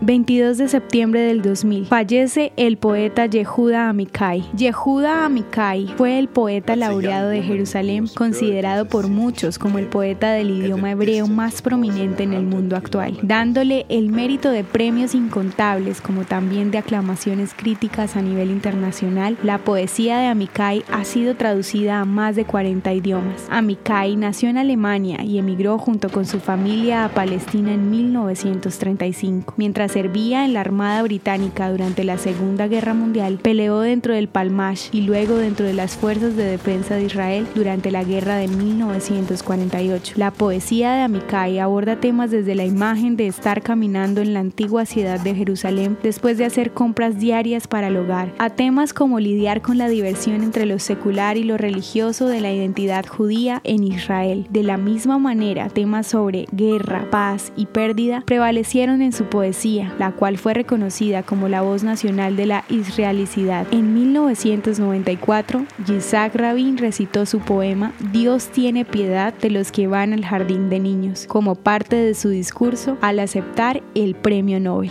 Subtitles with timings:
[0.00, 1.86] 22 de septiembre del 2000.
[1.86, 4.44] Fallece el poeta Yehuda Amikai.
[4.56, 10.50] Yehuda Amikai fue el poeta laureado de Jerusalén, considerado por muchos como el poeta del
[10.50, 16.24] idioma hebreo más prominente en el mundo actual, dándole el mérito de premios incontables como
[16.24, 19.36] también de aclamaciones críticas a nivel internacional.
[19.42, 23.46] La poesía de Amikai ha sido traducida a más de 40 idiomas.
[23.50, 29.54] Amikai nació en Alemania y emigró junto con su familia a Palestina en 1935.
[29.56, 34.88] Mientras servía en la Armada Británica durante la Segunda Guerra Mundial, peleó dentro del Palmash
[34.92, 40.14] y luego dentro de las Fuerzas de Defensa de Israel durante la Guerra de 1948.
[40.16, 44.86] La poesía de Amikai aborda temas desde la imagen de estar caminando en la antigua
[44.86, 49.62] ciudad de Jerusalén después de hacer compras diarias para el hogar, a temas como lidiar
[49.62, 54.46] con la diversión entre lo secular y lo religioso de la identidad judía en Israel.
[54.50, 60.12] De la misma manera, temas sobre guerra, paz y pérdida prevalecieron en su poesía la
[60.12, 63.66] cual fue reconocida como la voz nacional de la israelicidad.
[63.70, 70.24] En 1994, Yitzhak Rabin recitó su poema Dios tiene piedad de los que van al
[70.24, 74.90] jardín de niños, como parte de su discurso al aceptar el premio Nobel.